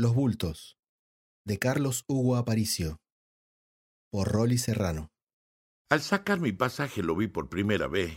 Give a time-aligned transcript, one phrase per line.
[0.00, 0.78] Los bultos,
[1.44, 3.00] de Carlos Hugo Aparicio,
[4.10, 5.10] por Rolly Serrano.
[5.88, 8.16] Al sacar mi pasaje lo vi por primera vez.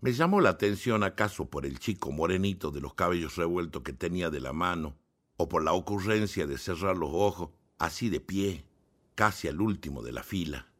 [0.00, 4.30] Me llamó la atención acaso por el chico morenito de los cabellos revueltos que tenía
[4.30, 4.96] de la mano,
[5.36, 8.66] o por la ocurrencia de cerrar los ojos así de pie,
[9.14, 10.72] casi al último de la fila,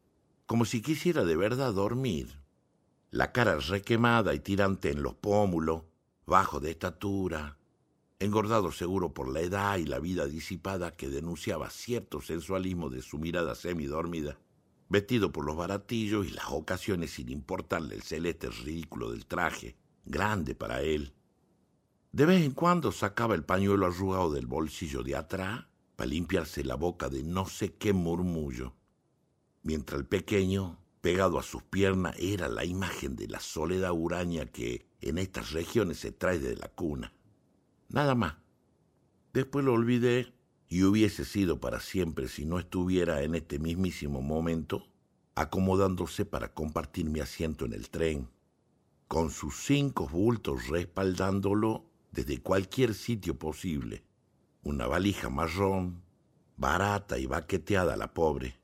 [0.47, 2.41] como si quisiera de verdad dormir.
[3.13, 5.85] La cara requemada y tirante en los pómulos,
[6.27, 7.59] bajo de estatura,
[8.25, 13.19] engordado seguro por la edad y la vida disipada que denunciaba cierto sensualismo de su
[13.19, 14.39] mirada semidormida,
[14.89, 20.55] vestido por los baratillos y las ocasiones sin importarle el celeste ridículo del traje, grande
[20.55, 21.15] para él.
[22.13, 26.77] De vez en cuando sacaba el pañuelo arrugado del bolsillo de atrás para limpiarse la
[26.77, 28.75] boca de no sé qué murmullo,
[29.63, 34.87] mientras el pequeño, pegado a sus piernas, era la imagen de la soledad huraña que
[35.01, 37.14] en estas regiones se trae de la cuna.
[37.89, 38.37] Nada más.
[39.33, 40.33] Después lo olvidé
[40.69, 44.89] y hubiese sido para siempre si no estuviera en este mismísimo momento
[45.35, 48.29] acomodándose para compartir mi asiento en el tren,
[49.09, 54.05] con sus cinco bultos respaldándolo desde cualquier sitio posible.
[54.63, 56.03] Una valija marrón,
[56.57, 58.59] barata y baqueteada la pobre.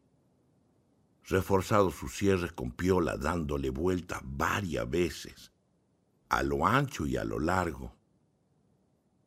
[1.27, 5.53] Reforzado sus cierres con piola dándole vueltas varias veces,
[6.29, 8.00] a lo ancho y a lo largo.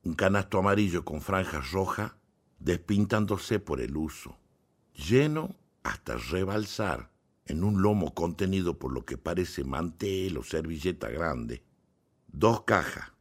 [0.03, 2.13] Un canasto amarillo con franjas rojas
[2.59, 4.37] despintándose por el uso,
[4.93, 7.11] lleno hasta rebalsar
[7.45, 11.63] en un lomo contenido por lo que parece mantel o servilleta grande.
[12.27, 13.11] Dos cajas,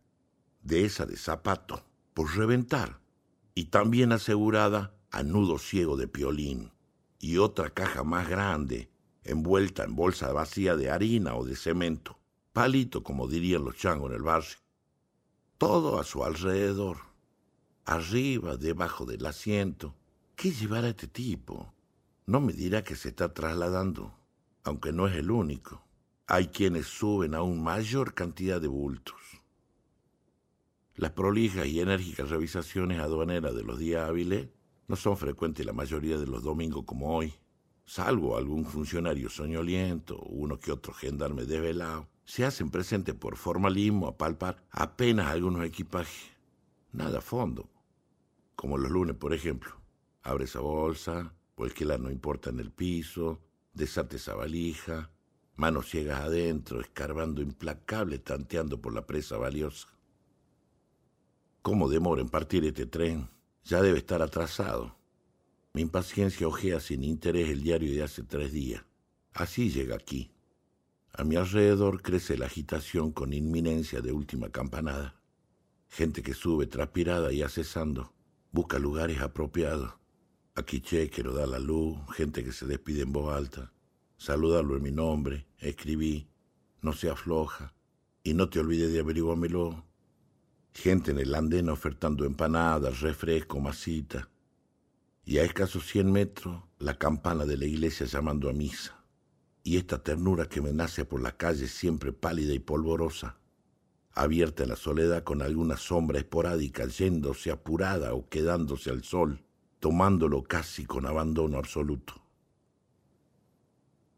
[0.62, 3.00] de esa de zapato, por reventar,
[3.54, 6.72] y también asegurada a nudo ciego de piolín,
[7.18, 8.90] y otra caja más grande,
[9.24, 12.18] envuelta en bolsa vacía de harina o de cemento,
[12.52, 14.61] palito como dirían los changos en el barrio.
[15.62, 16.96] Todo a su alrededor
[17.84, 19.94] arriba, debajo del asiento.
[20.34, 21.72] ¿Qué llevará este tipo?
[22.26, 24.12] No me dirá que se está trasladando,
[24.64, 25.86] aunque no es el único.
[26.26, 29.20] Hay quienes suben a un mayor cantidad de bultos.
[30.96, 34.48] Las prolijas y enérgicas revisaciones aduaneras de los días hábiles
[34.88, 37.34] no son frecuentes la mayoría de los domingos como hoy,
[37.84, 42.08] salvo algún funcionario soñoliento uno que otro gendarme desvelado.
[42.32, 46.30] Se hacen presentes por formalismo a palpar apenas algunos equipajes.
[46.90, 47.68] Nada a fondo
[48.56, 49.70] como los lunes, por ejemplo.
[50.22, 51.34] Abre esa bolsa,
[51.80, 53.38] la no importa en el piso,
[53.74, 55.10] desate esa valija,
[55.56, 59.88] manos ciegas adentro, escarbando implacable, tanteando por la presa valiosa.
[61.60, 63.28] ¿Cómo demora en partir este tren?
[63.62, 64.96] Ya debe estar atrasado.
[65.74, 68.82] Mi impaciencia ojea sin interés el diario de hace tres días.
[69.34, 70.31] Así llega aquí.
[71.14, 75.20] A mi alrededor crece la agitación con inminencia de última campanada.
[75.88, 78.14] Gente que sube transpirada y acesando
[78.50, 79.94] busca lugares apropiados.
[80.54, 80.82] Aquí
[81.22, 83.72] lo da la luz, gente que se despide en voz alta.
[84.16, 86.28] Saludarlo en mi nombre, escribí,
[86.80, 87.74] no se afloja,
[88.22, 89.84] y no te olvides de averiguármelo.
[90.72, 94.30] Gente en el andén ofertando empanadas, refresco, masita.
[95.24, 99.01] Y a escasos cien metros, la campana de la iglesia llamando a misa.
[99.64, 103.38] Y esta ternura que me nace por la calle siempre pálida y polvorosa
[104.14, 109.42] abierta en la soledad con alguna sombra esporádica, yéndose apurada o quedándose al sol,
[109.80, 112.14] tomándolo casi con abandono absoluto.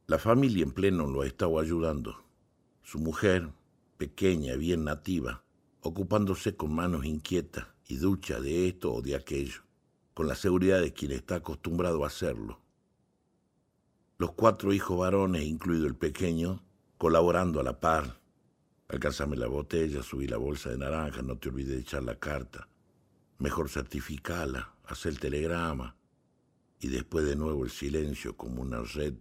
[0.07, 2.25] La familia en pleno lo ha estado ayudando.
[2.83, 3.51] Su mujer,
[3.97, 5.45] pequeña, bien nativa,
[5.81, 9.63] ocupándose con manos inquietas y ducha de esto o de aquello,
[10.13, 12.61] con la seguridad de quien está acostumbrado a hacerlo.
[14.19, 16.63] Los cuatro hijos varones, incluido el pequeño,
[16.99, 18.25] colaborando a la par,
[18.89, 22.69] Alcánzame la botella, subí la bolsa de naranja, no te olvides de echar la carta.
[23.39, 25.97] Mejor certificala, haz el telegrama.
[26.81, 29.15] Y después de nuevo el silencio como una red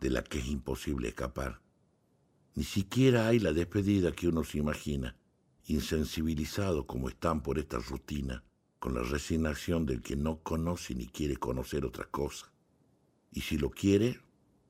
[0.00, 1.60] de la que es imposible escapar.
[2.54, 5.16] Ni siquiera hay la despedida que uno se imagina,
[5.66, 8.42] insensibilizado como están por esta rutina,
[8.78, 12.53] con la resignación del que no conoce ni quiere conocer otra cosa.
[13.34, 14.20] Y si lo quiere,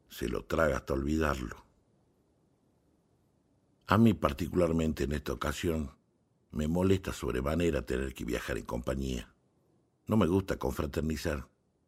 [0.09, 1.65] se lo traga hasta olvidarlo.
[3.87, 5.91] A mí particularmente en esta ocasión
[6.51, 9.35] me molesta sobremanera tener que viajar en compañía.
[10.07, 11.47] No me gusta confraternizar.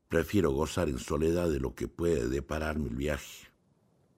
[0.08, 3.48] Prefiero gozar en soledad de lo que puede depararme el viaje.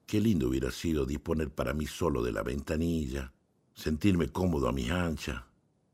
[0.05, 3.31] Qué lindo hubiera sido disponer para mí solo de la ventanilla,
[3.73, 5.43] sentirme cómodo a mis anchas,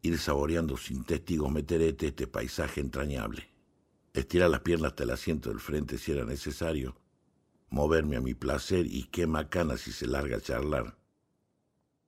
[0.02, 3.48] ir saboreando sin testigos meterete este paisaje entrañable,
[4.20, 6.96] estirar las piernas hasta el asiento del frente si era necesario,
[7.70, 10.98] moverme a mi placer y qué macana si se larga a charlar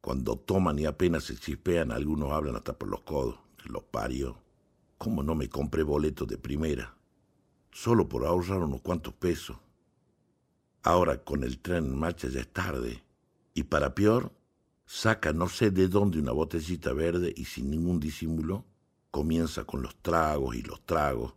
[0.07, 4.37] cuando toman y apenas se chispean, algunos hablan hasta por los codos, los parió.
[4.97, 6.95] ¿Cómo no me compré boletos de primera?
[7.73, 9.57] Solo por ahorrar unos cuantos pesos.
[10.81, 13.03] Ahora con el tren en marcha ya es tarde.
[13.53, 14.31] Y para peor,
[14.85, 18.63] saca no sé de dónde una botellita verde y sin ningún disimulo
[19.11, 21.33] comienza con los tragos y los tragos,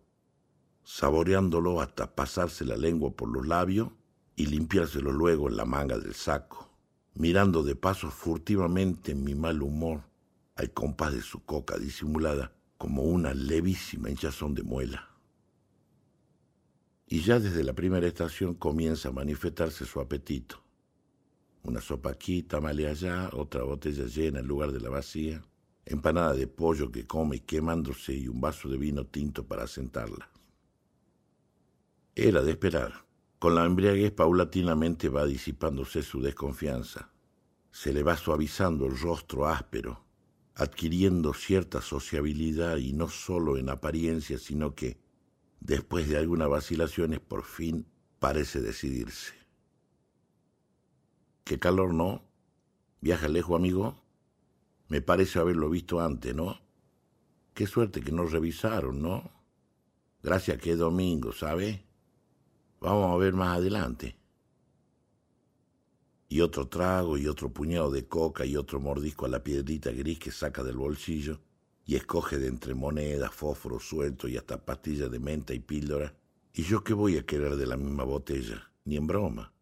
[0.92, 3.90] saboreándolo hasta pasarse la lengua por los labios
[4.34, 6.68] y limpiárselo luego en la manga del saco,
[7.14, 10.02] mirando de paso furtivamente en mi mal humor
[10.56, 15.08] al compás de su coca disimulada como una levísima hinchazón de muela.
[17.06, 20.60] Y ya desde la primera estación comienza a manifestarse su apetito.
[21.62, 25.40] Una sopa aquí, tamale allá, otra botella llena en lugar de la vacía,
[25.84, 30.28] empanada de pollo que come quemándose y un vaso de vino tinto para sentarla.
[32.22, 33.06] Era de esperar.
[33.38, 37.10] Con la embriaguez paulatinamente va disipándose su desconfianza.
[37.70, 40.04] Se le va suavizando el rostro áspero,
[40.54, 45.00] adquiriendo cierta sociabilidad y no solo en apariencia, sino que,
[45.60, 47.86] después de algunas vacilaciones, por fin
[48.18, 49.32] parece decidirse.
[51.42, 52.22] ¿Qué calor, no?
[53.00, 53.96] ¿Viaja lejos, amigo?
[54.88, 56.60] Me parece haberlo visto antes, ¿no?
[57.54, 59.30] Qué suerte que nos revisaron, ¿no?
[60.22, 61.86] Gracias que es domingo, ¿sabe?
[62.80, 64.16] Vamos a ver más adelante.
[66.28, 70.18] Y otro trago y otro puñado de coca y otro mordisco a la piedrita gris
[70.18, 71.40] que saca del bolsillo
[71.84, 76.14] y escoge de entre monedas, fósforo suelto y hasta pastillas de menta y píldora.
[76.54, 78.70] ¿Y yo qué voy a querer de la misma botella?
[78.84, 79.52] Ni en broma.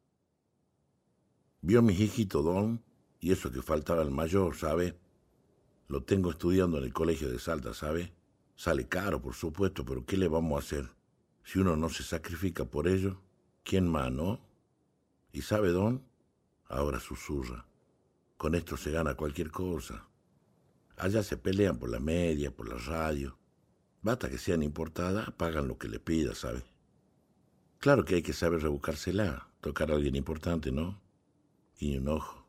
[1.60, 2.82] Vio mi hijito Don,
[3.18, 4.96] y eso que faltaba el mayor, ¿sabe?
[5.88, 8.12] Lo tengo estudiando en el colegio de Salta, ¿sabe?
[8.54, 10.97] Sale caro, por supuesto, pero ¿qué le vamos a hacer?
[11.48, 13.22] Si uno no se sacrifica por ello,
[13.64, 14.38] ¿quién más, no?
[15.32, 16.04] ¿Y sabe, don?
[16.66, 17.64] Ahora susurra.
[18.36, 20.06] Con esto se gana cualquier cosa.
[20.98, 23.38] Allá se pelean por la media, por la radio.
[24.02, 26.62] Basta que sean importadas, pagan lo que le pida, ¿sabe?
[27.78, 31.00] Claro que hay que saber rebuscársela, tocar a alguien importante, ¿no?
[31.78, 32.46] Y un ojo,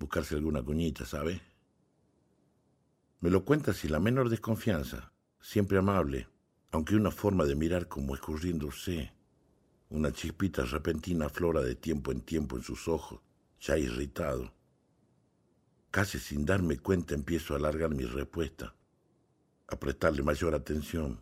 [0.00, 1.40] buscarse alguna cuñita, ¿sabe?
[3.20, 6.26] Me lo cuenta sin la menor desconfianza, siempre amable,
[6.74, 9.12] aunque una forma de mirar como escurriéndose,
[9.90, 13.20] una chispita repentina flora de tiempo en tiempo en sus ojos,
[13.60, 14.52] ya irritado.
[15.92, 18.74] Casi sin darme cuenta empiezo a alargar mi respuesta,
[19.68, 21.20] a prestarle mayor atención,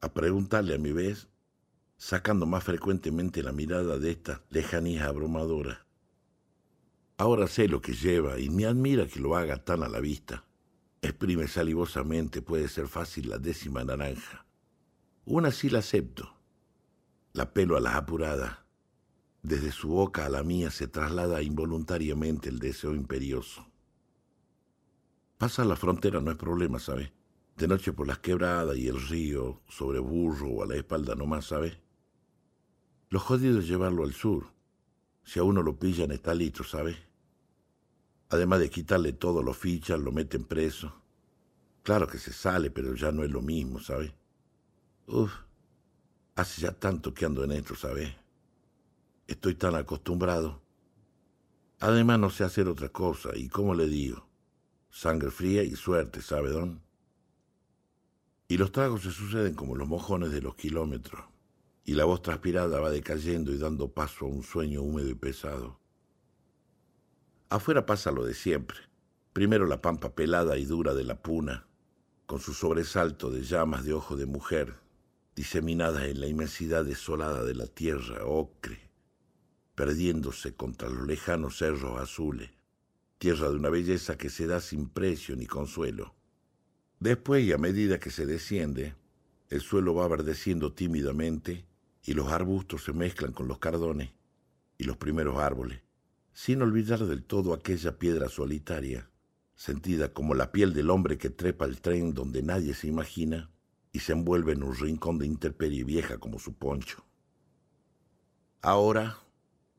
[0.00, 1.28] a preguntarle a mi vez,
[1.98, 5.84] sacando más frecuentemente la mirada de esta lejanía abrumadora.
[7.18, 10.47] Ahora sé lo que lleva y me admira que lo haga tan a la vista.
[11.00, 14.46] Exprime salivosamente, puede ser fácil la décima naranja.
[15.24, 16.34] Una sí la acepto.
[17.32, 18.58] La pelo a las apuradas.
[19.42, 23.66] Desde su boca a la mía se traslada involuntariamente el deseo imperioso.
[25.38, 27.12] Pasar la frontera no es problema, ¿sabe?
[27.56, 31.46] De noche por las quebradas y el río, sobre burro o a la espalda nomás,
[31.46, 31.80] ¿sabe?
[33.08, 34.52] Lo jodido es llevarlo al sur.
[35.22, 37.07] Si a uno lo pillan está listo, ¿sabe?
[38.30, 40.92] Además de quitarle todo, lo fichan, lo meten preso.
[41.82, 44.14] Claro que se sale, pero ya no es lo mismo, ¿sabe?
[45.06, 45.32] Uf,
[46.36, 48.16] hace ya tanto que ando en esto, ¿sabe?
[49.26, 50.60] Estoy tan acostumbrado.
[51.80, 54.26] Además no sé hacer otra cosa, y como le digo,
[54.90, 56.82] sangre fría y suerte, ¿sabe, don?
[58.48, 61.24] Y los tragos se suceden como los mojones de los kilómetros,
[61.84, 65.78] y la voz transpirada va decayendo y dando paso a un sueño húmedo y pesado.
[67.50, 68.76] Afuera pasa lo de siempre.
[69.32, 71.66] Primero la pampa pelada y dura de la puna,
[72.26, 74.74] con su sobresalto de llamas de ojo de mujer,
[75.34, 78.90] diseminadas en la inmensidad desolada de la tierra ocre,
[79.74, 82.50] perdiéndose contra los lejanos cerros azules,
[83.16, 86.14] tierra de una belleza que se da sin precio ni consuelo.
[87.00, 88.94] Después, y a medida que se desciende,
[89.48, 91.64] el suelo va verdeciendo tímidamente
[92.04, 94.10] y los arbustos se mezclan con los cardones
[94.76, 95.87] y los primeros árboles
[96.38, 99.10] sin olvidar del todo aquella piedra solitaria,
[99.56, 103.50] sentida como la piel del hombre que trepa el tren donde nadie se imagina
[103.90, 107.04] y se envuelve en un rincón de intemperie vieja como su poncho.
[108.62, 109.18] Ahora,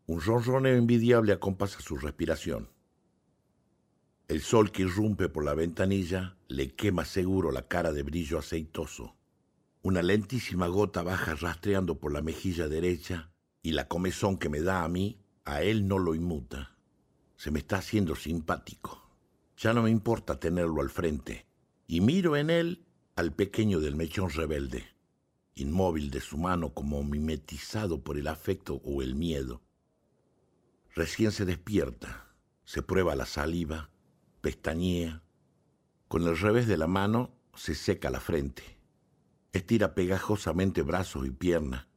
[0.06, 2.68] un ronroneo envidiable acompasa su respiración.
[4.28, 9.16] El sol que irrumpe por la ventanilla le quema seguro la cara de brillo aceitoso.
[9.82, 14.84] Una lentísima gota baja rastreando por la mejilla derecha y la comezón que me da
[14.84, 16.76] a mí a él no lo inmuta.
[17.36, 19.10] Se me está haciendo simpático.
[19.58, 21.46] Ya no me importa tenerlo al frente.
[21.88, 24.86] Y miro en él al pequeño del mechón rebelde,
[25.56, 29.62] inmóvil de su mano como mimetizado por el afecto o el miedo.
[30.96, 33.90] Recién se despierta, se prueba la saliva,
[34.42, 35.24] pestañea.
[36.08, 38.80] Con el revés de la mano se seca la frente.
[39.52, 41.88] Estira pegajosamente brazos y piernas.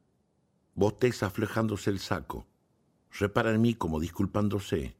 [0.75, 2.47] Bosteza aflojándose el saco.
[3.19, 4.97] Repara en mí como disculpándose.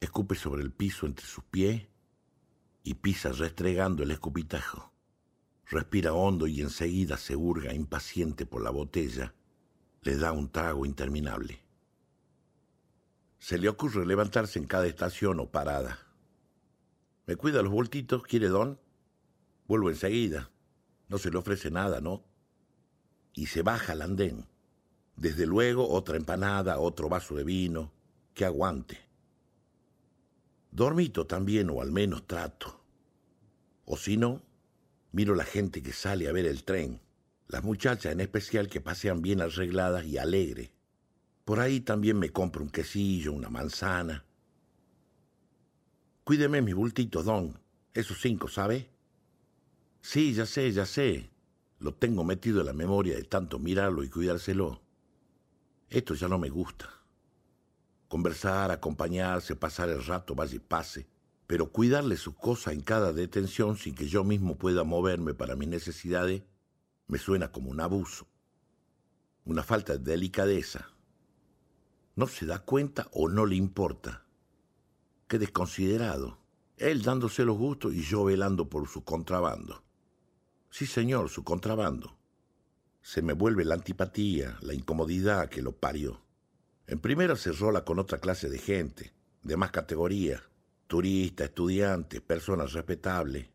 [0.00, 1.86] Escupe sobre el piso entre sus pies
[2.84, 4.92] y pisa restregando el escupitajo.
[5.66, 9.34] Respira hondo y enseguida se hurga impaciente por la botella.
[10.02, 11.62] Le da un trago interminable.
[13.38, 15.98] Se le ocurre levantarse en cada estación o parada.
[17.26, 18.22] ¿Me cuida los bultitos?
[18.22, 18.78] ¿Quiere don?
[19.66, 20.50] Vuelvo enseguida.
[21.08, 22.24] No se le ofrece nada, ¿no?
[23.34, 24.46] Y se baja al andén.
[25.20, 27.92] Desde luego otra empanada, otro vaso de vino,
[28.32, 28.98] que aguante.
[30.70, 32.80] Dormito también, o al menos trato.
[33.84, 34.40] O si no,
[35.12, 37.02] miro la gente que sale a ver el tren,
[37.48, 40.72] las muchachas en especial que pasean bien arregladas y alegre.
[41.44, 44.24] Por ahí también me compro un quesillo, una manzana.
[46.24, 47.60] Cuídeme mi bultito, don.
[47.92, 48.88] Esos cinco, ¿sabe?
[50.00, 51.28] Sí, ya sé, ya sé.
[51.78, 54.80] Lo tengo metido en la memoria de tanto mirarlo y cuidárselo.
[55.90, 56.88] Esto ya no me gusta.
[58.06, 61.08] Conversar, acompañarse, pasar el rato, vaya y pase,
[61.48, 65.68] pero cuidarle su cosa en cada detención sin que yo mismo pueda moverme para mis
[65.68, 66.44] necesidades,
[67.08, 68.28] me suena como un abuso,
[69.44, 70.90] una falta de delicadeza.
[72.14, 74.24] ¿No se da cuenta o no le importa?
[75.26, 76.38] Qué desconsiderado.
[76.76, 79.82] Él dándose los gustos y yo velando por su contrabando.
[80.70, 82.19] Sí, señor, su contrabando.
[83.12, 86.22] Se me vuelve la antipatía, la incomodidad que lo parió.
[86.86, 89.12] En primera se rola con otra clase de gente,
[89.42, 90.44] de más categoría,
[90.86, 93.48] turistas, estudiantes, personas respetables.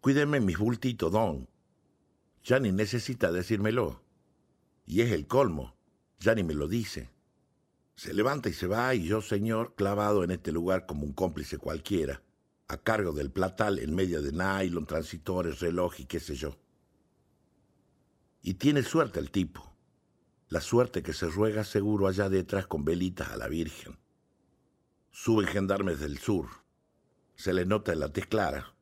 [0.00, 1.48] Cuídeme mis bultitos, don.
[2.42, 4.02] Ya ni necesita decírmelo.
[4.84, 5.76] Y es el colmo,
[6.18, 7.10] ya ni me lo dice.
[7.94, 11.58] Se levanta y se va, y yo, señor, clavado en este lugar como un cómplice
[11.58, 12.24] cualquiera,
[12.66, 16.56] a cargo del platal en medio de nylon, transitores, reloj y qué sé yo.
[18.42, 19.74] Y tiene suerte el tipo,
[20.48, 23.98] la suerte que se ruega seguro allá detrás con velitas a la Virgen.
[25.10, 26.48] Suben gendarmes del sur,
[27.34, 28.74] se le nota en la tez clara,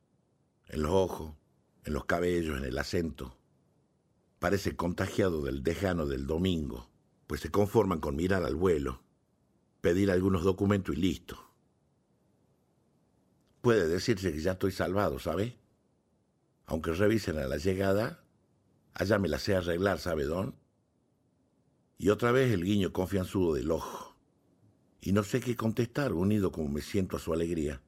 [0.69, 1.35] en los ojos,
[1.85, 3.37] en los cabellos, en el acento.
[4.39, 6.91] Parece contagiado del dejano del domingo,
[7.27, 9.07] pues se conforman con mirar al vuelo
[9.87, 11.39] pedir algunos documentos y listo.
[13.61, 15.61] Puede decirse que ya estoy salvado, ¿sabe?
[16.65, 18.25] Aunque revisen a la llegada,
[18.97, 20.55] allá me la sé arreglar, ¿sabe, don?
[21.99, 24.17] Y otra vez el guiño confianzudo del ojo.
[25.01, 27.83] Y no sé qué contestar, unido como me siento a su alegría.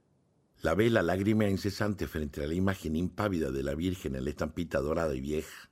[0.60, 4.30] La ve la lágrima incesante frente a la imagen impávida de la Virgen en la
[4.30, 5.70] estampita dorada y vieja.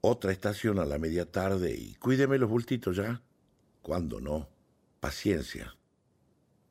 [0.00, 3.22] Otra estación a la media tarde y cuídeme los bultitos ya.
[3.80, 4.48] ¿Cuándo no?
[4.98, 5.76] Paciencia.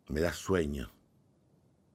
[0.10, 0.92] Me da sueño.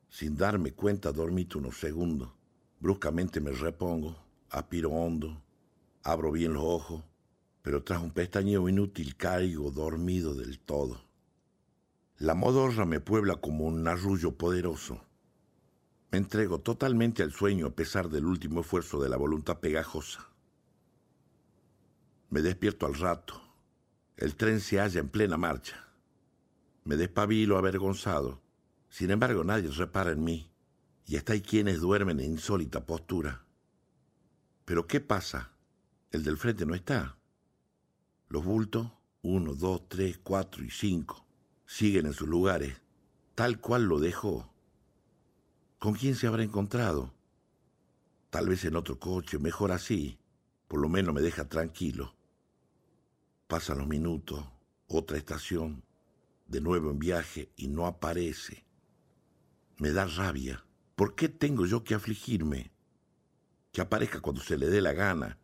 [0.09, 2.31] Sin darme cuenta dormito unos segundos.
[2.79, 5.43] Bruscamente me repongo, aspiro hondo,
[6.03, 7.03] abro bien los ojos,
[7.63, 11.01] pero tras un pestañeo inútil caigo dormido del todo.
[12.19, 15.01] La modorra me puebla como un arrullo poderoso.
[16.11, 20.29] Me entrego totalmente al sueño a pesar del último esfuerzo de la voluntad pegajosa.
[22.29, 23.51] Me despierto al rato
[24.21, 25.89] el tren se halla en plena marcha.
[26.85, 28.43] Me despabilo avergonzado.
[28.91, 30.53] Sin embargo, nadie repara en mí.
[31.07, 33.47] Y hasta hay quienes duermen en insólita postura.
[34.71, 35.51] Pero ¿qué pasa?
[36.13, 37.19] El del frente no está.
[38.29, 38.89] Los bultos,
[39.21, 41.27] uno, dos, tres, cuatro y cinco,
[41.67, 42.81] siguen en sus lugares,
[43.35, 44.49] tal cual lo dejó.
[45.81, 47.13] ¿Con quién se habrá encontrado?
[48.31, 50.21] Tal vez en otro coche, mejor así.
[50.69, 52.15] Por lo menos me deja tranquilo.
[53.49, 54.47] Pasan los minutos,
[54.87, 55.83] otra estación,
[56.47, 58.65] de nuevo en viaje y no aparece.
[59.79, 60.65] Me da rabia.
[60.95, 62.71] ¿Por qué tengo yo que afligirme?
[63.73, 65.39] Que aparezca cuando se le dé la gana.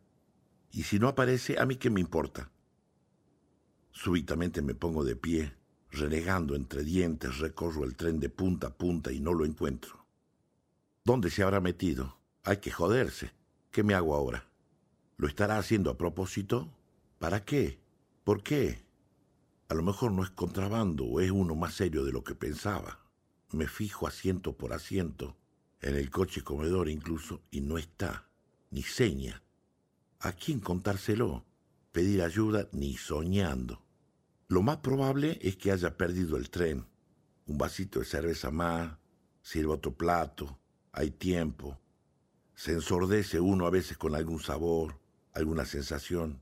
[0.71, 2.51] Y si no aparece, ¿a mí qué me importa?
[3.91, 5.53] Súbitamente me pongo de pie,
[5.91, 10.05] renegando entre dientes, recorro el tren de punta a punta y no lo encuentro.
[11.03, 12.17] ¿Dónde se habrá metido?
[12.43, 13.31] Hay que joderse.
[13.71, 14.47] ¿Qué me hago ahora?
[15.17, 16.69] ¿Lo estará haciendo a propósito?
[17.17, 17.79] ¿Para qué?
[18.23, 18.85] ¿Por qué?
[19.69, 22.99] A lo mejor no es contrabando o es uno más serio de lo que pensaba.
[23.51, 25.35] Me fijo asiento por asiento,
[25.81, 28.29] en el coche comedor incluso, y no está,
[28.71, 29.43] ni seña.
[30.19, 31.45] ¿A quién contárselo?
[31.91, 33.83] Pedir ayuda ni soñando.
[34.47, 36.85] Lo más probable es que haya perdido el tren.
[37.45, 38.97] Un vasito de cerveza más,
[39.41, 40.59] sirva otro plato,
[40.91, 41.79] hay tiempo.
[42.55, 44.99] Se ensordece uno a veces con algún sabor,
[45.33, 46.41] alguna sensación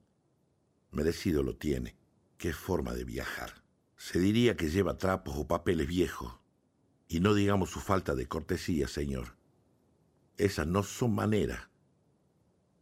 [0.96, 1.96] merecido lo tiene.
[2.38, 3.64] Qué forma de viajar.
[3.98, 6.34] Se diría que lleva trapos o papeles viejos.
[7.08, 9.36] Y no digamos su falta de cortesía, señor.
[10.38, 11.70] Esas no son maneras.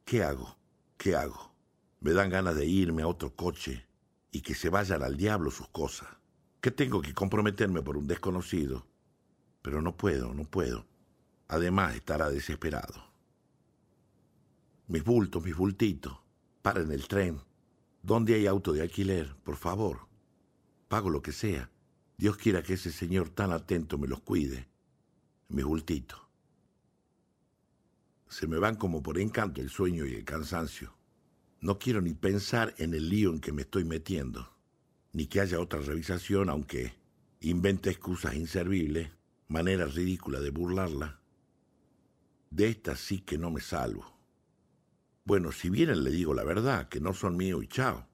[0.06, 0.58] ¿Qué hago?
[0.98, 1.54] ¿Qué hago?
[2.00, 3.86] Me dan ganas de irme a otro coche
[4.32, 6.10] y que se vayan al diablo sus cosas.
[6.62, 8.86] ¿Qué tengo que comprometerme por un desconocido?
[9.62, 10.86] Pero no puedo, no puedo.
[11.48, 13.14] Además estará desesperado.
[14.88, 16.18] Mis bultos, mis bultitos.
[16.62, 17.42] Paren el tren.
[18.02, 19.36] ¿Dónde hay auto de alquiler?
[19.44, 20.08] Por favor.
[20.88, 21.70] Pago lo que sea.
[22.18, 24.68] Dios quiera que ese señor tan atento me los cuide.
[25.50, 26.20] Mis bultitos.
[28.30, 30.96] Se me van como por encanto el sueño y el cansancio.
[31.62, 34.54] No quiero ni pensar en el lío en que me estoy metiendo,
[35.12, 36.94] ni que haya otra revisación, aunque
[37.42, 39.12] invente excusas inservibles,
[39.48, 41.20] maneras ridículas de burlarla.
[42.50, 44.18] De esta sí que no me salvo.
[45.26, 48.08] Bueno, si vienen le digo la verdad, que no son míos y chao.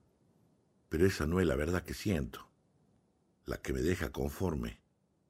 [0.89, 2.48] Pero esa no es la verdad que siento,
[3.49, 4.79] la que me deja conforme,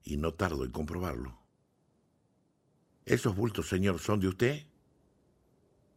[0.03, 1.39] y no tardo en comprobarlo.
[3.05, 4.65] ¿Esos bultos, señor, son de usted?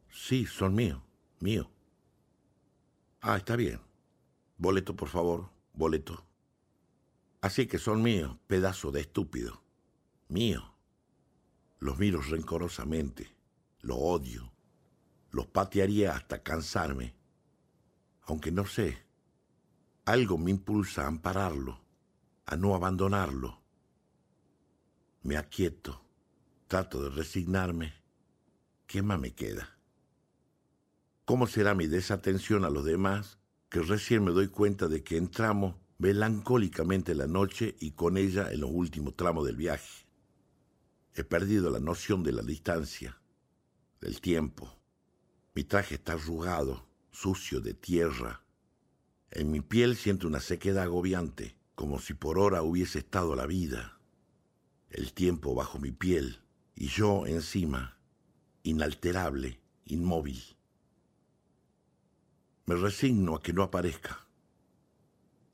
[0.09, 1.03] Sí, son míos,
[1.41, 1.67] míos.
[3.21, 3.81] Ah, está bien.
[4.57, 6.25] Boleto, por favor, boleto.
[7.41, 9.63] Así que son míos, pedazo de estúpido.
[10.29, 10.75] Mío.
[11.81, 13.35] Los miro rencorosamente,
[13.81, 14.53] lo odio,
[15.33, 17.17] los patearía hasta cansarme.
[18.23, 19.05] Aunque no sé,
[20.05, 21.82] algo me impulsa a ampararlo,
[22.53, 23.63] a no abandonarlo.
[25.23, 26.05] Me aquieto,
[26.67, 27.95] trato de resignarme.
[28.87, 29.79] ¿Qué más me queda?
[31.25, 33.39] ¿Cómo será mi desatención a los demás
[33.71, 38.61] que recién me doy cuenta de que entramos melancólicamente la noche y con ella en
[38.61, 40.07] los últimos tramos del viaje?
[41.15, 43.19] He perdido la noción de la distancia,
[44.03, 44.79] del tiempo.
[45.55, 48.45] Mi traje está arrugado, sucio de tierra.
[49.31, 53.99] En mi piel siento una sequedad agobiante, como si por hora hubiese estado la vida.
[54.91, 56.41] El tiempo bajo mi piel
[56.75, 57.99] y yo encima,
[58.63, 60.43] inalterable, inmóvil.
[62.67, 64.27] Me resigno a que no aparezca.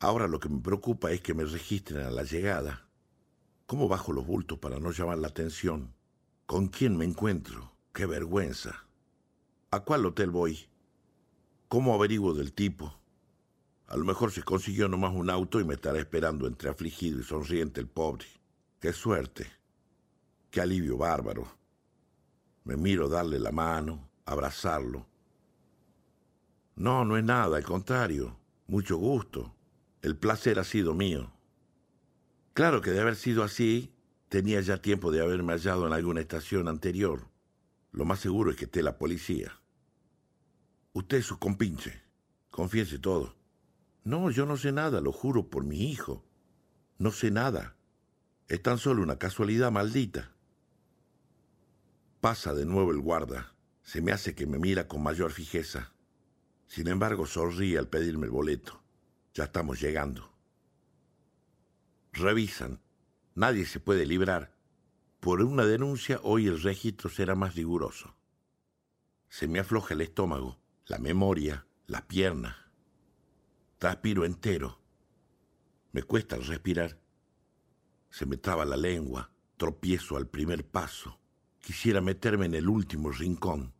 [0.01, 2.89] Ahora lo que me preocupa es que me registren a la llegada.
[3.67, 5.95] ¿Cómo bajo los bultos para no llamar la atención?
[6.47, 7.73] ¿Con quién me encuentro?
[7.93, 8.87] ¡Qué vergüenza!
[9.71, 10.69] ¿A cuál hotel voy?
[11.69, 12.99] ¿Cómo averiguo del tipo?
[13.89, 17.25] A lo mejor se consiguió nomás un auto y me estará esperando entre afligido y
[17.25, 18.27] sonriente el pobre.
[18.81, 19.47] ¡Qué suerte!
[20.51, 21.47] ¡Qué alivio bárbaro!
[22.65, 25.07] Me miro darle la mano, abrazarlo,
[26.79, 28.39] no, no es nada, al contrario.
[28.69, 29.53] Mucho gusto.
[30.01, 31.33] El placer ha sido mío.
[32.55, 33.93] Claro que de haber sido así,
[34.29, 37.27] tenía ya tiempo de haberme hallado en alguna estación anterior.
[37.91, 39.61] Lo más seguro es que esté la policía.
[40.93, 42.01] Usted es su compinche.
[42.53, 43.35] Confiese todo.
[44.09, 46.25] No, yo no sé nada, lo juro por mi hijo.
[46.97, 47.77] No sé nada.
[48.49, 50.33] Es tan solo una casualidad maldita.
[52.23, 53.53] Pasa de nuevo el guarda.
[53.83, 55.93] Se me hace que me mira con mayor fijeza.
[56.67, 58.83] Sin embargo, sonríe al pedirme el boleto.
[59.35, 60.33] Ya estamos llegando.
[62.13, 62.81] Revisan.
[63.35, 64.55] Nadie se puede librar.
[65.21, 68.17] Por una denuncia hoy el registro será más riguroso.
[69.29, 72.68] Se me afloja el estómago, la memoria, la pierna.
[73.79, 74.81] Transpiro entero.
[75.93, 76.99] Me cuesta respirar.
[78.11, 81.21] Se me traba la lengua, tropiezo al primer paso.
[81.61, 83.73] Quisiera meterme en el último rincón,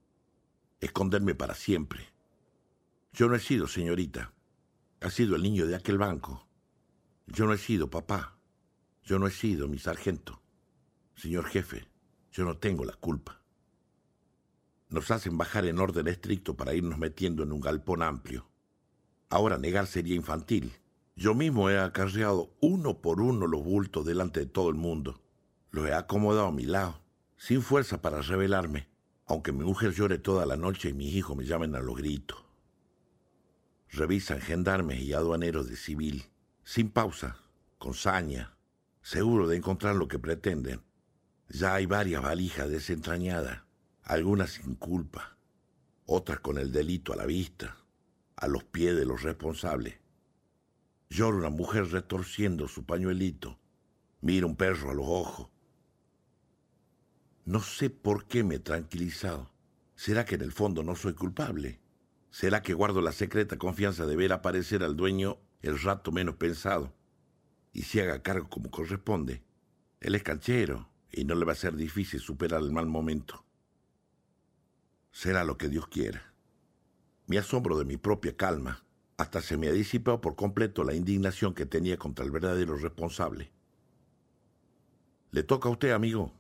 [0.81, 2.13] esconderme para siempre.
[3.13, 4.33] Yo no he sido señorita.
[5.01, 6.47] Ha sido el niño de aquel banco.
[7.27, 8.39] Yo no he sido papá.
[9.03, 10.41] Yo no he sido mi sargento.
[11.17, 11.89] Señor jefe,
[12.31, 13.43] yo no tengo la culpa.
[14.91, 18.49] Nos hacen bajar en orden estricto para irnos metiendo en un galpón amplio.
[19.29, 20.73] Ahora negar sería infantil.
[21.15, 25.21] Yo mismo he acarreado uno por uno los bultos delante de todo el mundo.
[25.71, 27.01] Los he acomodado a mi lado,
[27.37, 28.89] sin fuerza para rebelarme,
[29.27, 32.39] aunque mi mujer llore toda la noche y mis hijos me llamen a los gritos.
[33.91, 36.25] Revisan gendarmes y aduaneros de civil,
[36.65, 37.39] sin pausa,
[37.79, 38.57] con saña,
[39.03, 40.83] seguro de encontrar lo que pretenden.
[41.49, 43.63] Ya hay varias valijas desentrañadas,
[44.03, 45.37] algunas sin culpa,
[46.07, 47.77] otras con el delito a la vista,
[48.41, 49.99] a los pies de los responsables.
[51.11, 53.59] Llora una mujer retorciendo su pañuelito,
[54.21, 55.49] mira un perro a los ojos.
[57.45, 59.51] No sé por qué me he tranquilizado.
[59.97, 61.81] ¿Será que en el fondo no soy culpable?
[62.31, 66.95] ¿Será que guardo la secreta confianza de ver aparecer al dueño el rato menos pensado
[67.73, 69.43] y se haga cargo como corresponde?
[70.01, 73.45] Él es canchero y no le va a ser difícil superar el mal momento.
[75.11, 76.33] Será lo que Dios quiera.
[77.29, 78.83] Me asombro de mi propia calma.
[79.19, 83.53] Hasta se me ha disipado por completo la indignación que tenía contra el verdadero responsable.
[85.31, 86.33] Le toca a usted, amigo.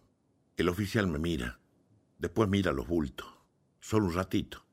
[0.57, 1.61] El oficial me mira.
[2.18, 3.27] Después mira los bultos,
[3.81, 4.64] solo un ratito.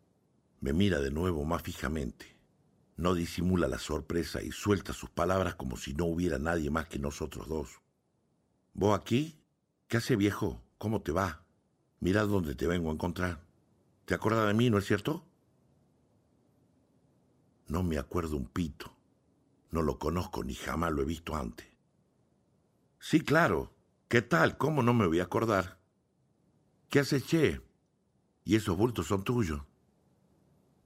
[0.61, 2.37] Me mira de nuevo más fijamente.
[2.95, 6.97] No disimula la sorpresa y suelta sus palabras como si no hubiera nadie más que
[6.97, 7.81] nosotros dos.
[8.73, 9.37] ¿Vos aquí?
[9.89, 10.63] ¿Qué hace viejo?
[10.77, 11.43] ¿Cómo te va?
[11.99, 13.41] Mira dónde te vengo a encontrar.
[14.05, 15.25] ¿Te acuerdas de mí, no es cierto?
[17.67, 18.95] No me acuerdo un pito.
[19.71, 21.67] No lo conozco ni jamás lo he visto antes.
[22.99, 23.73] Sí, claro.
[24.07, 24.57] ¿Qué tal?
[24.57, 25.79] ¿Cómo no me voy a acordar?
[26.89, 27.61] ¿Qué haces, che?
[28.43, 29.61] ¿Y esos bultos son tuyos?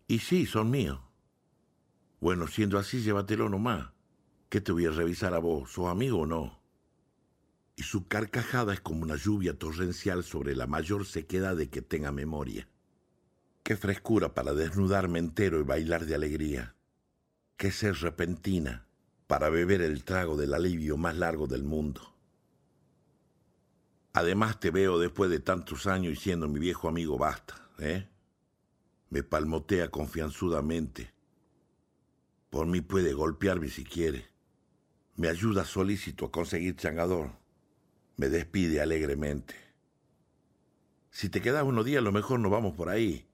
[0.08, 1.00] Y sí, son míos.
[2.22, 3.92] Bueno, siendo así, llévatelo nomás.
[4.50, 5.72] ¿Qué te voy a revisar a vos?
[5.72, 6.60] ¿Sos amigo o no?
[7.76, 12.12] Y su carcajada es como una lluvia torrencial sobre la mayor sequedad de que tenga
[12.12, 12.68] memoria.
[13.70, 16.74] Qué frescura para desnudarme entero y bailar de alegría.
[17.56, 18.88] Qué sed repentina
[19.28, 22.16] para beber el trago del alivio más largo del mundo.
[24.14, 28.10] Además te veo después de tantos años y siendo mi viejo amigo basta, ¿eh?
[29.12, 31.14] Me palmotea confianzudamente.
[32.50, 34.30] Por mí puede golpearme si quiere.
[35.16, 37.34] Me ayuda solícito a conseguir changador.
[38.18, 39.54] Me despide alegremente.
[41.12, 43.29] Si te quedas unos días, a lo mejor nos vamos por ahí.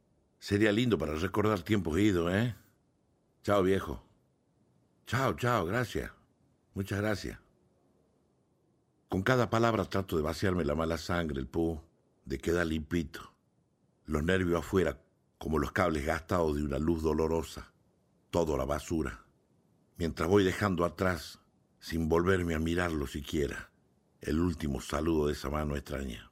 [0.46, 2.54] Sería lindo para recordar tiempos idos, ¿eh?
[3.42, 4.04] Chao, viejo.
[5.08, 6.12] Chao, chao, gracias.
[6.76, 7.40] Muchas gracias.
[9.10, 11.82] Con cada palabra trato de vaciarme la mala sangre, el pu,
[12.26, 13.34] de quedar limpito.
[14.06, 15.02] Los nervios afuera,
[15.40, 17.74] como los cables gastados de una luz dolorosa.
[18.30, 19.26] Todo la basura.
[19.98, 21.40] Mientras voy dejando atrás,
[21.80, 23.72] sin volverme a mirarlo siquiera,
[24.22, 26.32] el último saludo de esa mano extraña.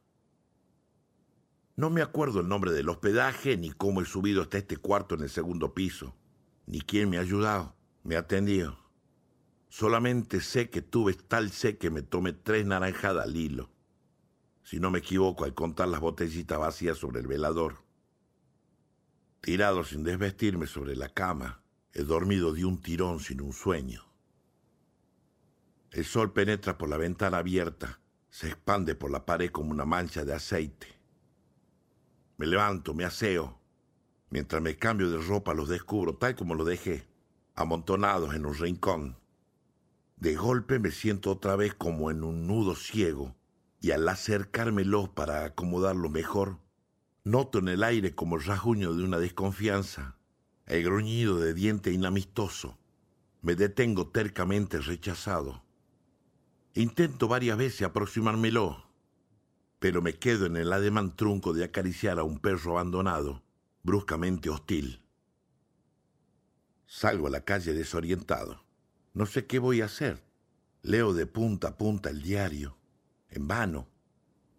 [1.75, 5.21] No me acuerdo el nombre del hospedaje, ni cómo he subido hasta este cuarto en
[5.21, 6.15] el segundo piso,
[6.67, 8.77] ni quién me ha ayudado, me ha atendido.
[9.69, 13.71] Solamente sé que tuve tal sé que me tomé tres naranjadas al hilo.
[14.61, 17.83] Si no me equivoco al contar las botellitas vacías sobre el velador.
[19.41, 24.03] Tirado sin desvestirme sobre la cama, he dormido de un tirón sin un sueño.
[25.89, 30.23] El sol penetra por la ventana abierta, se expande por la pared como una mancha
[30.23, 31.02] de aceite.
[32.37, 33.59] Me levanto, me aseo.
[34.29, 37.07] Mientras me cambio de ropa los descubro tal como lo dejé,
[37.55, 39.17] amontonados en un rincón.
[40.17, 43.35] De golpe me siento otra vez como en un nudo ciego,
[43.79, 46.57] y al acercármelo para acomodarlo mejor,
[47.23, 50.15] noto en el aire como el rasguño de una desconfianza,
[50.65, 52.77] el gruñido de diente inamistoso.
[53.41, 55.63] Me detengo tercamente rechazado.
[56.73, 58.85] Intento varias veces aproximármelo,
[59.83, 63.43] pero me quedo en el ademán trunco de acariciar a un perro abandonado,
[63.83, 65.01] bruscamente hostil.
[66.85, 68.63] Salgo a la calle desorientado.
[69.13, 70.23] No sé qué voy a hacer.
[70.83, 72.77] Leo de punta a punta el diario.
[73.27, 73.89] En vano.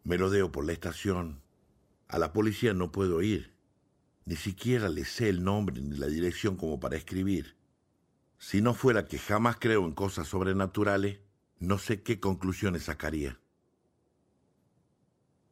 [0.03, 1.41] Me lo deo por la estación.
[2.07, 3.55] A la policía no puedo ir.
[4.27, 7.57] Ni siquiera le sé el nombre ni la dirección como para escribir.
[8.37, 11.21] Si no fuera que jamás creo en cosas sobrenaturales,
[11.61, 13.41] no sé qué conclusiones sacaría.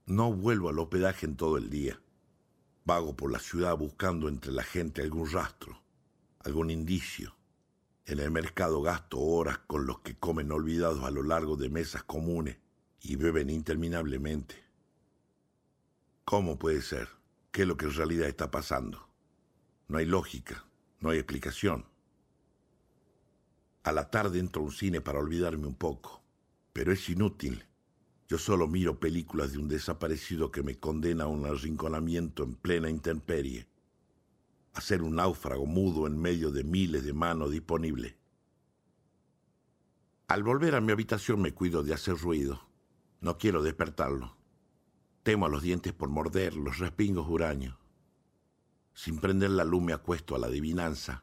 [0.06, 2.00] No vuelvo al hospedaje en todo el día.
[2.84, 5.80] Vago por la ciudad buscando entre la gente algún rastro,
[6.40, 7.36] algún indicio.
[8.04, 12.02] En el mercado gasto horas con los que comen olvidados a lo largo de mesas
[12.02, 12.56] comunes
[13.00, 14.56] y beben interminablemente.
[16.24, 17.08] ¿Cómo puede ser?
[17.52, 19.08] ¿Qué es lo que en realidad está pasando?
[19.86, 20.64] No hay lógica,
[20.98, 21.84] no hay explicación.
[23.84, 26.22] A la tarde entro a un cine para olvidarme un poco,
[26.72, 27.64] pero es inútil.
[28.32, 32.88] Yo solo miro películas de un desaparecido que me condena a un arrinconamiento en plena
[32.88, 33.66] intemperie
[34.72, 38.14] a ser un náufrago mudo en medio de miles de manos disponibles.
[40.28, 42.62] Al volver a mi habitación me cuido de hacer ruido.
[43.20, 44.34] No quiero despertarlo.
[45.24, 47.76] Temo a los dientes por morder los respingos huraños.
[48.94, 51.22] Sin prender la luz me acuesto a la adivinanza.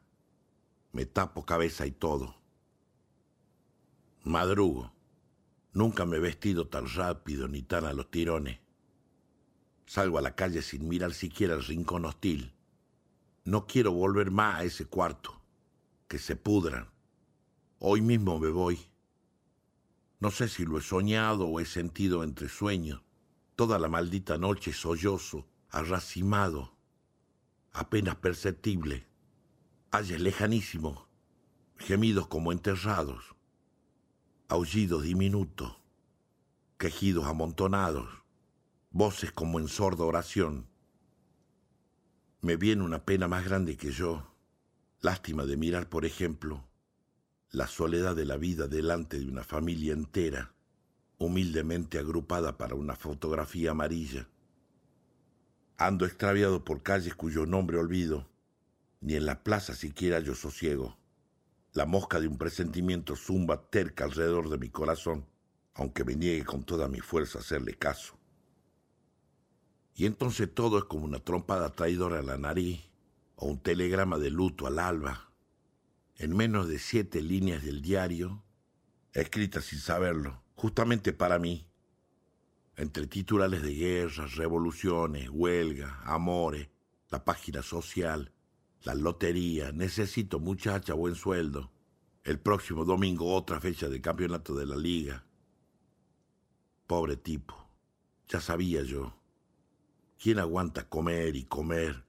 [0.91, 2.35] Me tapo cabeza y todo.
[4.23, 4.98] Madrugo.
[5.73, 8.59] Nunca me he vestido tan rápido ni tan a los tirones.
[9.85, 12.53] Salgo a la calle sin mirar siquiera el rincón hostil.
[13.43, 15.41] No quiero volver más a ese cuarto.
[16.07, 16.89] Que se pudran.
[17.79, 18.79] Hoy mismo me voy.
[20.19, 23.01] No sé si lo he soñado o he sentido entre sueños.
[23.55, 26.75] Toda la maldita noche sollozo, arracimado,
[27.71, 29.07] apenas perceptible.
[29.91, 31.07] Ayes lejanísimo,
[31.77, 33.35] gemidos como enterrados,
[34.49, 35.77] aullidos diminutos,
[36.77, 38.09] quejidos amontonados,
[38.91, 40.67] voces como en sorda oración
[42.41, 44.33] me viene una pena más grande que yo.
[45.01, 46.65] Lástima de mirar, por ejemplo,
[47.51, 50.53] la soledad de la vida delante de una familia entera,
[51.17, 54.29] humildemente agrupada para una fotografía amarilla.
[55.77, 58.29] Ando extraviado por calles cuyo nombre olvido,
[59.01, 60.98] ni en la plaza siquiera yo sosiego.
[61.73, 65.27] La mosca de un presentimiento zumba terca alrededor de mi corazón,
[65.75, 68.17] aunque me niegue con toda mi fuerza hacerle caso.
[69.93, 72.89] Y entonces todo es como una trompada traidora a la nariz
[73.35, 75.31] o un telegrama de luto al alba.
[76.15, 78.43] En menos de siete líneas del diario,
[79.13, 81.67] escritas sin saberlo, justamente para mí,
[82.77, 86.69] entre titulares de guerras, revoluciones, huelga, amores,
[87.09, 88.33] la página social,
[88.83, 91.71] la lotería, necesito muchacha, buen sueldo.
[92.23, 95.25] El próximo domingo otra fecha de campeonato de la liga.
[96.87, 97.55] Pobre tipo,
[98.27, 99.13] ya sabía yo.
[100.21, 102.05] ¿Quién aguanta comer y comer,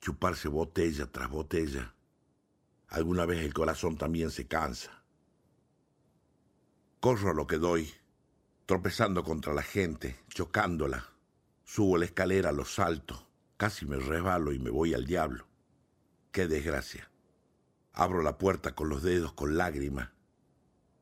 [0.00, 1.94] chuparse botella tras botella?
[2.88, 5.02] Alguna vez el corazón también se cansa.
[7.00, 7.90] Corro a lo que doy,
[8.66, 11.06] tropezando contra la gente, chocándola.
[11.64, 15.47] Subo la escalera, lo salto, casi me resbalo y me voy al diablo.
[16.30, 17.10] Qué desgracia.
[17.92, 20.10] Abro la puerta con los dedos con lágrimas.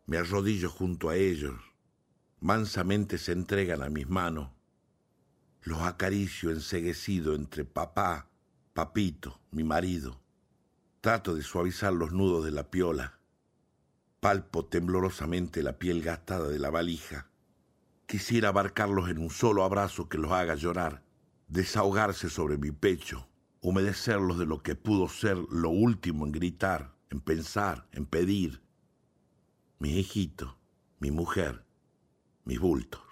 [0.06, 1.54] Me arrodillo junto a ellos.
[2.40, 4.50] Mansamente se entregan a mis manos.
[5.62, 8.28] Los acaricio enseguecido entre papá,
[8.72, 10.20] papito, mi marido.
[11.00, 13.18] Trato de suavizar los nudos de la piola.
[14.20, 17.28] Palpo temblorosamente la piel gastada de la valija.
[18.06, 21.02] Quisiera abarcarlos en un solo abrazo que los haga llorar,
[21.48, 23.28] desahogarse sobre mi pecho,
[23.66, 28.62] humedecerlos de lo que pudo ser lo último en gritar, en pensar, en pedir.
[29.80, 30.56] Mi hijito,
[31.00, 31.64] mi mujer,
[32.44, 33.05] mi bulto.